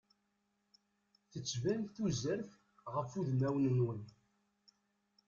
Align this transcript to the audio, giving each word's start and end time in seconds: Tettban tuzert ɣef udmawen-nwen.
Tettban 1.31 1.81
tuzert 1.95 2.49
ɣef 2.93 3.09
udmawen-nwen. 3.19 4.01